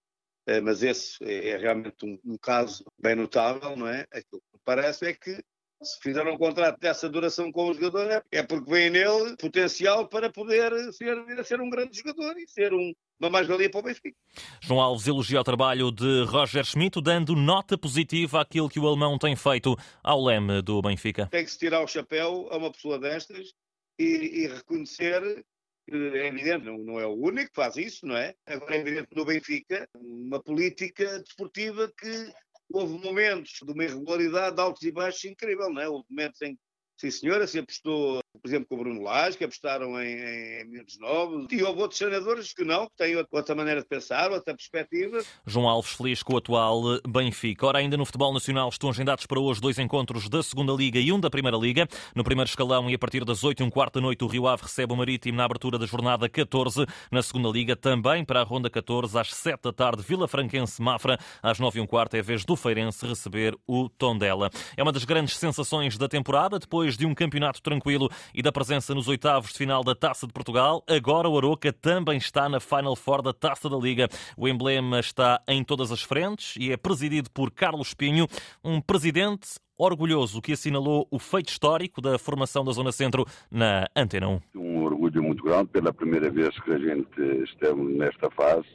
mas 0.63 0.83
esse 0.83 1.23
é, 1.25 1.51
é 1.51 1.57
realmente 1.57 2.05
um, 2.05 2.19
um, 2.25 2.39
caso 2.39 2.85
bem 2.99 3.17
notável, 3.17 3.77
não 3.77 3.89
é? 3.89 4.07
Aquilo 4.13 4.41
que 4.41 4.55
me 4.55 4.61
parece 4.65 5.07
é 5.07 5.13
que 5.13 5.43
se 5.83 6.01
fizeram 6.01 6.33
um 6.33 6.39
contrato 6.39 6.79
dessa 6.81 7.09
duração 7.09 7.53
com 7.53 7.69
o 7.69 7.75
jogador 7.75 8.11
é, 8.11 8.23
é 8.33 8.43
porque 8.43 8.71
vem 8.71 8.91
nele 8.91 9.37
potencial 9.37 10.09
para 10.09 10.31
poder 10.31 10.73
ser, 10.93 11.17
ser 11.45 11.61
um 11.61 11.69
grande 11.69 11.99
jogador 11.99 12.37
e 12.39 12.49
ser 12.49 12.73
um, 12.73 12.95
uma 13.21 13.29
mais-valia 13.29 13.71
para 13.71 13.81
o 13.81 13.83
Benfica. 13.83 14.17
João 14.61 14.81
Alves 14.81 15.07
elogia 15.07 15.41
o 15.41 15.45
trabalho 15.45 15.91
de 15.91 16.25
Roger 16.25 16.65
Schmidt, 16.65 17.01
dando 17.03 17.35
nota 17.35 17.77
positiva 17.77 18.41
àquilo 18.41 18.69
que 18.69 18.81
o 18.81 18.87
alemão 18.87 19.19
tem 19.19 19.37
feito 19.37 19.77
ao 20.03 20.25
leme 20.25 20.63
do 20.63 20.81
Benfica. 20.81 21.27
Tem 21.27 21.45
que 21.45 21.51
se 21.51 21.59
tirar 21.59 21.83
o 21.83 21.87
chapéu 21.87 22.49
a 22.51 22.57
uma 22.57 22.73
pessoa 22.73 22.99
destas 22.99 23.53
e, 23.99 24.45
e 24.45 24.47
reconhecer 24.47 25.45
é 25.89 26.27
evidente, 26.27 26.65
não, 26.65 26.79
não, 26.79 27.01
é 27.01 27.07
o 27.07 27.15
único 27.15 27.51
que 27.51 27.55
faz 27.55 27.77
isso, 27.77 28.07
não 28.07 28.17
é? 28.17 28.35
Agora 28.45 28.77
é 28.77 28.81
evidente 28.81 29.09
no 29.15 29.25
Benfica, 29.25 29.89
uma 29.95 30.43
política 30.43 31.21
desportiva 31.21 31.93
que 31.97 32.33
houve 32.73 32.99
momentos 33.05 33.61
de 33.65 33.73
uma 33.73 33.85
irregularidade 33.85 34.57
de 34.57 34.63
altos 34.63 34.83
e 34.83 34.91
baixos 34.91 35.25
incrível, 35.25 35.71
não 35.73 35.81
é? 35.81 35.89
Houve 35.89 36.07
momentos 36.11 36.43
em, 36.43 36.59
sim 36.97 37.11
senhora, 37.11 37.47
se 37.47 37.59
apostou, 37.59 38.21
por 38.41 38.49
exemplo, 38.49 38.67
com 38.69 38.75
o 38.77 38.79
Bruno 38.79 39.03
Lage, 39.03 39.37
que 39.37 39.45
apostaram 39.45 40.01
em, 40.01 40.07
em, 40.07 40.61
em 40.61 40.65
miúdos 40.65 40.99
novos, 40.99 41.47
e 41.51 41.63
houve 41.63 41.81
outros 41.81 41.99
treinadores 41.99 42.53
que 42.53 42.65
não, 42.65 42.87
que 42.87 42.97
têm 42.97 43.17
outra 43.17 43.55
maneira 43.55 43.81
de 43.81 43.87
pensar, 43.87 44.31
outra 44.31 44.55
perspectiva. 44.55 45.23
João 45.47 45.69
Alves 45.69 45.93
feliz 45.93 46.23
com 46.23 46.35
o 46.35 46.37
atual 46.39 46.83
Benfica. 47.07 47.67
Ora, 47.67 47.79
ainda 47.79 47.97
no 47.97 48.05
futebol 48.05 48.33
nacional 48.33 48.69
estão 48.69 48.91
agendados 48.91 49.27
para 49.27 49.41
hoje 49.41 49.61
dois 49.61 49.79
encontros 49.79 50.29
da 50.29 50.43
Segunda 50.43 50.73
Liga 50.73 50.99
e 50.99 51.13
um 51.13 51.21
da 51.21 51.31
Primeira 51.31 51.57
Liga. 51.57 51.89
No 52.15 52.25
primeiro 52.25 52.49
escalão 52.49 52.89
e 52.89 52.95
a 52.95 52.99
partir 52.99 53.25
das 53.25 53.45
8 53.45 53.63
e 53.63 53.65
um 53.65 53.71
quarto 53.71 53.95
da 53.95 54.01
noite 54.01 54.25
o 54.25 54.27
Rio 54.27 54.47
Ave 54.47 54.63
recebe 54.63 54.93
o 54.93 54.97
Marítimo 54.97 55.37
na 55.37 55.45
abertura 55.45 55.79
da 55.79 55.87
jornada 55.87 56.29
14. 56.29 56.87
Na 57.11 57.23
Segunda 57.23 57.49
Liga 57.49 57.77
também 57.77 58.25
para 58.25 58.41
a 58.41 58.45
ronda 58.45 58.71
14 58.71 59.19
às 59.19 59.33
7 59.33 59.63
da 59.63 59.73
tarde 59.73 60.03
Vila 60.03 60.29
Franquense 60.29 60.81
Mafra. 60.81 61.19
Às 61.43 61.59
9 61.59 61.79
e 61.79 61.83
um 61.83 61.87
quarto 61.87 62.15
é 62.15 62.21
a 62.21 62.23
vez 62.23 62.45
do 62.45 62.57
Feirense 62.57 63.07
receber 63.07 63.57
o 63.67 63.89
Tondela. 63.89 64.51
É 64.77 64.83
uma 64.83 64.93
das 64.93 65.05
grandes 65.05 65.37
sensações 65.37 65.99
da 65.99 66.09
temporada 66.09 66.59
depois 66.59 66.86
de 66.95 67.07
um 67.07 67.15
campeonato 67.15 67.63
tranquilo 67.63 68.11
e 68.35 68.43
da 68.43 68.53
presença 68.53 68.95
nos 68.95 69.09
oitavos 69.09 69.53
de 69.53 69.57
final 69.57 69.83
da 69.83 69.95
Taça 69.95 70.27
de 70.27 70.33
Portugal. 70.35 70.85
Agora 70.87 71.27
o 71.27 71.39
Aroca 71.39 71.73
também 71.73 72.19
está 72.19 72.51
na 72.51 72.61
Final 72.61 72.95
Four 72.95 73.23
da 73.23 73.33
Taça 73.33 73.71
da 73.71 73.79
Liga. 73.79 74.11
O 74.37 74.47
emblema 74.47 75.01
está 75.01 75.41
em 75.49 75.65
todas 75.65 75.91
as 75.91 76.03
frentes 76.03 76.57
e 76.61 76.71
é 76.71 76.77
presidido 76.77 77.31
por 77.31 77.51
Carlos 77.51 77.95
Pinho, 77.95 78.27
um 78.63 78.79
presidente 78.79 79.57
orgulhoso 79.79 80.41
que 80.41 80.53
assinalou 80.53 81.07
o 81.11 81.19
feito 81.19 81.51
histórico 81.51 82.01
da 82.01 82.19
formação 82.19 82.65
da 82.65 82.73
Zona 82.73 82.93
Centro 82.93 83.25
na 83.51 83.87
Antena 83.95 84.29
1. 84.29 84.41
Um 84.55 84.83
orgulho 84.85 85.23
muito 85.23 85.43
grande 85.43 85.69
pela 85.69 85.93
primeira 85.93 86.31
vez 86.31 86.59
que 86.61 86.73
a 86.73 86.79
gente 86.79 87.21
esteve 87.45 87.81
nesta 87.83 88.31
fase. 88.31 88.67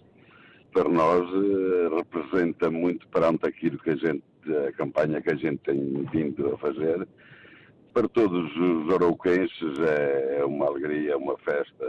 Para 0.71 0.87
nós 0.87 1.27
eh, 1.27 1.95
representa 1.97 2.69
muito 2.69 3.07
perante 3.09 3.45
aquilo 3.45 3.77
que 3.79 3.89
a 3.89 3.95
gente, 3.95 4.23
a 4.67 4.71
campanha 4.73 5.21
que 5.21 5.31
a 5.31 5.35
gente 5.35 5.57
tem 5.59 6.05
vindo 6.13 6.53
a 6.53 6.57
fazer. 6.57 7.07
Para 7.93 8.07
todos 8.07 8.55
os 8.55 8.93
arauquenses 8.93 9.79
é 9.79 10.43
uma 10.45 10.65
alegria, 10.65 11.17
uma 11.17 11.37
festa 11.39 11.85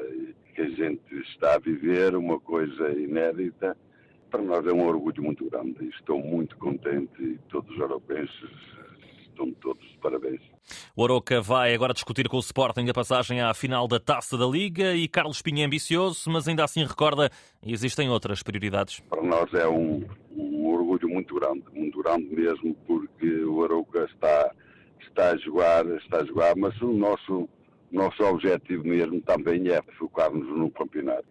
que 0.54 0.60
a 0.60 0.68
gente 0.68 1.14
está 1.30 1.54
a 1.54 1.58
viver, 1.58 2.16
uma 2.16 2.40
coisa 2.40 2.90
inédita 2.90 3.76
para 4.32 4.42
nós 4.42 4.66
é 4.66 4.72
um 4.72 4.86
orgulho 4.86 5.22
muito 5.22 5.48
grande. 5.50 5.88
Estou 5.90 6.18
muito 6.18 6.56
contente 6.56 7.22
e 7.22 7.38
todos 7.50 7.70
os 7.70 7.78
europeus 7.78 8.30
estão 9.22 9.52
todos 9.60 9.86
de 9.86 9.98
parabéns. 9.98 10.40
O 10.96 11.02
Oroca 11.02 11.40
vai 11.40 11.74
agora 11.74 11.92
discutir 11.92 12.28
com 12.28 12.36
o 12.36 12.40
Sporting 12.40 12.88
a 12.88 12.94
passagem 12.94 13.40
à 13.40 13.52
final 13.52 13.86
da 13.86 14.00
Taça 14.00 14.38
da 14.38 14.46
Liga 14.46 14.94
e 14.94 15.06
Carlos 15.06 15.42
Pinho 15.42 15.60
é 15.60 15.64
ambicioso, 15.64 16.30
mas 16.30 16.48
ainda 16.48 16.64
assim 16.64 16.84
recorda 16.84 17.30
existem 17.64 18.08
outras 18.08 18.42
prioridades. 18.42 19.00
Para 19.00 19.22
nós 19.22 19.52
é 19.52 19.68
um, 19.68 20.04
um 20.34 20.66
orgulho 20.66 21.08
muito 21.08 21.34
grande, 21.34 21.64
muito 21.74 22.02
grande 22.02 22.34
mesmo, 22.34 22.74
porque 22.86 23.44
o 23.44 23.56
Oroca 23.56 24.04
está, 24.04 24.50
está 25.08 25.30
a 25.30 25.36
jogar, 25.36 25.86
está 25.96 26.18
a 26.18 26.24
jogar, 26.24 26.56
mas 26.56 26.80
o 26.80 26.92
nosso, 26.92 27.48
nosso 27.90 28.22
objetivo 28.24 28.84
mesmo 28.84 29.20
também 29.22 29.68
é 29.68 29.80
focar-nos 29.98 30.46
no 30.48 30.70
campeonato 30.70 31.24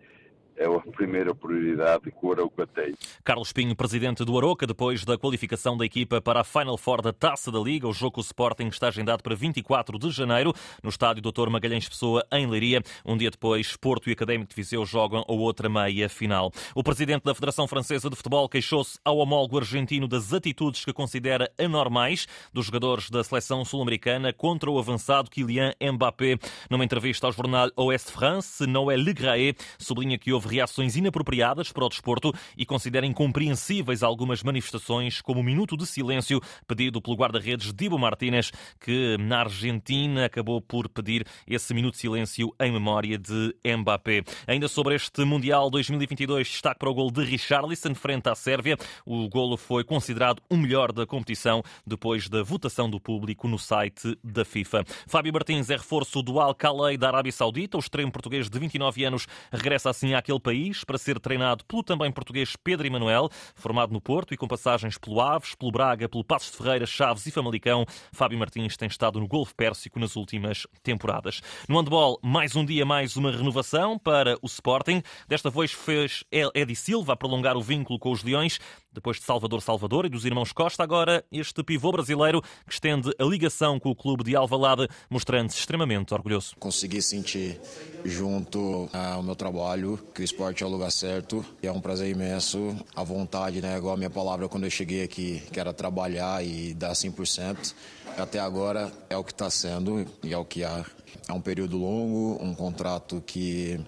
é 0.58 0.66
a 0.66 0.80
primeira 0.92 1.34
prioridade 1.34 2.12
que 2.12 2.18
o 2.26 2.32
Arouca 2.32 2.68
tem. 2.68 2.94
Carlos 3.24 3.52
Pinho, 3.52 3.76
presidente 3.76 4.24
do 4.24 4.38
Arouca, 4.38 4.68
depois 4.68 5.04
da 5.04 5.18
qualificação 5.18 5.78
da 5.78 5.86
equipa 5.86 6.22
para 6.22 6.42
a 6.42 6.44
Final 6.44 6.78
Four 6.78 7.02
da 7.02 7.14
Taça 7.14 7.52
da 7.52 7.60
Liga, 7.60 7.88
o 7.88 7.94
jogo 7.94 8.22
Sporting 8.22 8.68
está 8.68 8.88
agendado 8.88 9.24
para 9.24 9.36
24 9.36 9.98
de 9.98 10.12
janeiro 10.12 10.54
no 10.84 10.90
estádio 10.90 11.22
Dr. 11.22 11.50
Magalhães 11.50 11.88
Pessoa, 11.88 12.26
em 12.32 12.48
Leiria. 12.48 12.82
Um 13.06 13.18
dia 13.18 13.32
depois, 13.32 13.76
Porto 13.76 14.10
e 14.10 14.14
Académico 14.14 14.50
de 14.50 14.56
Viseu 14.56 14.86
jogam 14.86 15.24
a 15.28 15.34
outra 15.34 15.70
meia 15.70 16.08
final. 16.10 16.52
O 16.76 16.84
presidente 16.84 17.24
da 17.24 17.34
Federação 17.34 17.68
Francesa 17.68 18.10
de 18.10 18.16
Futebol 18.16 18.48
queixou-se 18.48 19.00
ao 19.04 19.18
homólogo 19.18 19.58
argentino 19.58 20.08
das 20.08 20.34
atitudes 20.34 20.86
que 20.86 20.94
considera 20.94 21.52
anormais 21.58 22.28
dos 22.54 22.66
jogadores 22.66 23.10
da 23.10 23.24
seleção 23.24 23.64
sul-americana 23.66 24.34
contra 24.34 24.70
o 24.70 24.78
avançado 24.78 25.30
Kylian 25.30 25.74
Mbappé. 25.82 26.38
Numa 26.70 26.86
entrevista 26.86 27.28
ao 27.28 27.34
jornal 27.34 27.70
Ouest 27.76 28.12
France, 28.12 28.66
Noé 28.68 28.96
Legraé 28.96 29.54
sublinha 29.78 30.18
que 30.18 30.32
houve 30.32 30.41
reações 30.46 30.96
inapropriadas 30.96 31.72
para 31.72 31.86
o 31.86 31.90
desporto 31.90 32.34
e 32.58 32.66
considera 32.66 33.06
incompreensíveis 33.06 34.04
algumas 34.04 34.44
manifestações, 34.44 35.22
como 35.22 35.40
o 35.40 35.44
minuto 35.44 35.78
de 35.78 35.86
silêncio 35.86 36.42
pedido 36.68 37.02
pelo 37.02 37.16
guarda-redes 37.16 37.74
Dibo 37.74 37.98
Martínez, 37.98 38.52
que 38.80 39.18
na 39.20 39.42
Argentina 39.42 40.26
acabou 40.26 40.62
por 40.62 40.90
pedir 40.90 41.26
esse 41.48 41.74
minuto 41.74 41.94
de 41.94 42.00
silêncio 42.00 42.54
em 42.60 42.72
memória 42.72 43.18
de 43.18 43.56
Mbappé. 43.66 44.24
Ainda 44.48 44.68
sobre 44.68 44.96
este 44.96 45.24
Mundial 45.24 45.70
2022, 45.70 46.48
destaque 46.48 46.80
para 46.80 46.90
o 46.90 46.94
gol 46.94 47.12
de 47.12 47.24
Richarlison 47.24 47.96
frente 47.96 48.30
à 48.30 48.36
Sérvia. 48.36 48.78
O 49.06 49.28
golo 49.30 49.58
foi 49.58 49.84
considerado 49.84 50.42
o 50.50 50.58
melhor 50.58 50.92
da 50.92 51.06
competição 51.06 51.64
depois 51.86 52.30
da 52.30 52.44
votação 52.44 52.90
do 52.90 53.00
público 53.00 53.48
no 53.48 53.58
site 53.58 54.18
da 54.24 54.46
FIFA. 54.46 54.84
Fábio 55.08 55.34
Martins 55.34 55.70
é 55.70 55.76
reforço 55.76 56.22
do 56.22 56.40
Al-Khalei 56.40 56.98
da 56.98 57.08
Arábia 57.08 57.32
Saudita. 57.32 57.78
O 57.78 57.80
extremo 57.80 58.12
português 58.12 58.50
de 58.50 58.60
29 58.60 59.04
anos 59.04 59.28
regressa 59.52 59.90
assim 59.90 60.14
país 60.40 60.84
para 60.84 60.98
ser 60.98 61.20
treinado 61.20 61.66
pelo 61.66 61.84
também 61.84 62.12
português 62.12 62.56
Pedro 62.56 62.88
Emanuel, 62.88 63.30
formado 63.56 63.94
no 63.94 64.02
Porto 64.02 64.34
e 64.34 64.38
com 64.38 64.48
passagens 64.48 64.98
pelo 64.98 65.20
Aves, 65.20 65.56
pelo 65.56 65.72
Braga, 65.72 66.08
pelo 66.08 66.24
Passos 66.24 66.52
de 66.52 66.58
Ferreira, 66.58 66.86
Chaves 66.86 67.26
e 67.26 67.32
Famalicão. 67.32 67.86
Fábio 68.12 68.38
Martins 68.38 68.78
tem 68.78 68.88
estado 68.88 69.20
no 69.20 69.28
Golfo 69.28 69.56
Pérsico 69.56 70.00
nas 70.00 70.16
últimas 70.16 70.68
temporadas. 70.84 71.42
No 71.68 71.78
handball, 71.78 72.20
mais 72.24 72.56
um 72.56 72.66
dia, 72.66 72.86
mais 72.86 73.16
uma 73.16 73.32
renovação 73.32 73.98
para 73.98 74.38
o 74.42 74.46
Sporting. 74.46 75.02
Desta 75.28 75.50
vez 75.50 75.72
fez 75.72 76.24
Edi 76.54 76.76
Silva 76.76 77.14
a 77.14 77.16
prolongar 77.16 77.58
o 77.58 77.62
vínculo 77.62 78.00
com 78.00 78.12
os 78.12 78.24
Leões, 78.24 78.60
depois 78.92 79.18
de 79.18 79.24
Salvador 79.24 79.62
Salvador 79.62 80.06
e 80.06 80.10
dos 80.10 80.26
irmãos 80.26 80.52
Costa. 80.52 80.84
Agora, 80.84 81.24
este 81.32 81.64
pivô 81.64 81.92
brasileiro 81.92 82.42
que 82.66 82.74
estende 82.74 83.12
a 83.18 83.24
ligação 83.24 83.80
com 83.80 83.90
o 83.90 83.96
clube 83.96 84.24
de 84.24 84.36
Alvalade, 84.36 84.88
mostrando-se 85.10 85.58
extremamente 85.58 86.14
orgulhoso. 86.14 86.56
Consegui 86.60 87.02
sentir 87.02 87.60
junto 88.04 88.90
ao 88.94 89.24
meu 89.24 89.36
trabalho 89.36 90.00
que 90.14 90.24
esporte 90.24 90.64
é 90.64 90.66
o 90.66 90.70
lugar 90.70 90.92
certo 90.92 91.46
e 91.62 91.68
é 91.68 91.72
um 91.72 91.80
prazer 91.80 92.10
imenso. 92.10 92.76
A 92.96 93.04
vontade, 93.04 93.62
né, 93.62 93.78
igual 93.78 93.94
a 93.94 93.98
minha 93.98 94.10
palavra 94.10 94.48
quando 94.50 94.66
eu 94.66 94.72
cheguei 94.72 95.04
aqui, 95.04 95.42
que 95.52 95.60
era 95.60 95.74
trabalhar 95.74 96.44
e 96.46 96.74
dar 96.74 96.92
100%. 96.92 97.74
Até 98.18 98.40
agora 98.40 98.92
é 99.10 99.18
o 99.18 99.24
que 99.24 99.32
está 99.32 99.50
sendo 99.50 100.06
e 100.24 100.34
é 100.34 100.38
o 100.38 100.46
que 100.46 100.64
há. 100.64 100.86
É 101.28 101.34
um 101.34 101.42
período 101.42 101.78
longo, 101.78 102.44
um 102.44 102.54
contrato 102.54 103.22
que 103.26 103.80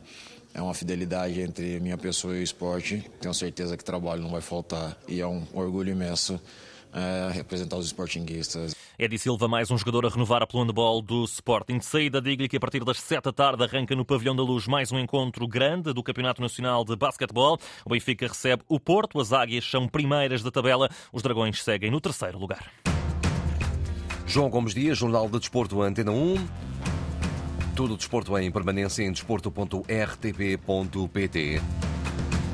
é 0.54 0.62
uma 0.62 0.74
fidelidade 0.74 1.42
entre 1.42 1.80
minha 1.80 1.98
pessoa 1.98 2.36
e 2.36 2.40
o 2.40 2.44
esporte. 2.44 3.10
Tenho 3.20 3.34
certeza 3.34 3.76
que 3.76 3.84
trabalho 3.84 4.22
não 4.22 4.30
vai 4.30 4.42
faltar 4.42 4.96
e 5.08 5.20
é 5.20 5.28
um 5.28 5.44
orgulho 5.54 5.92
imenso 5.92 6.40
é, 6.94 7.32
representar 7.34 7.78
os 7.78 7.88
esportinguistas. 7.88 8.76
Edi 9.00 9.18
Silva, 9.18 9.48
mais 9.48 9.72
um 9.72 9.78
jogador 9.78 10.06
a 10.06 10.10
renovar 10.10 10.44
a 10.44 10.48
plano 10.48 10.68
de 10.68 10.74
bola 10.74 11.02
do 11.02 11.24
Sporting. 11.24 11.80
De 11.80 11.86
saída, 11.86 12.22
digo-lhe 12.22 12.48
que 12.48 12.58
a 12.58 12.60
partir 12.60 12.84
das 12.86 13.00
7 13.00 13.24
da 13.24 13.34
tarde 13.34 13.64
arranca 13.64 13.96
no 13.96 14.06
Pavilhão 14.06 14.36
da 14.36 14.44
Luz 14.44 14.68
mais 14.68 14.92
um 14.92 15.00
encontro 15.00 15.48
grande 15.48 15.92
do 15.92 16.04
Campeonato 16.04 16.42
Nacional 16.42 16.86
de 16.86 16.96
Basquetebol. 16.96 17.58
O 17.84 17.90
Benfica 17.90 18.28
recebe 18.28 18.62
o 18.70 18.80
Porto, 18.80 19.20
as 19.20 19.34
Águias 19.34 19.66
são 19.66 19.88
primeiras 19.88 20.44
da 20.44 20.52
tabela, 20.52 20.88
os 21.12 21.24
Dragões 21.24 21.64
seguem 21.64 21.90
no 21.90 22.00
terceiro 22.00 22.38
lugar. 22.38 22.72
João 24.28 24.50
Gomes 24.50 24.74
Dias, 24.74 24.98
Jornal 24.98 25.28
de 25.28 25.40
Desporto 25.40 25.82
Antena 25.82 26.12
1. 26.12 26.73
Tudo 27.76 27.96
o 27.96 27.98
desporto 27.98 28.38
em 28.38 28.52
permanência 28.52 29.04
em 29.04 29.12
desporto.rtp.pt. 29.12 31.62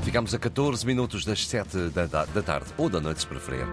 Ficamos 0.03 0.33
a 0.33 0.39
14 0.39 0.85
minutos 0.85 1.25
das 1.25 1.45
7 1.45 1.89
da, 1.89 2.05
da 2.05 2.41
tarde 2.41 2.67
ou 2.77 2.89
da 2.89 3.01
noite, 3.01 3.19
se 3.19 3.27
preferir. 3.27 3.67